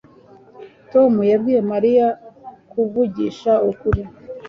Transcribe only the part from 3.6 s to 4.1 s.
ukuri